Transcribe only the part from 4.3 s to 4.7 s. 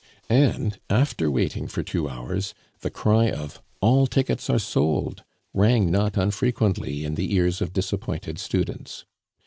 are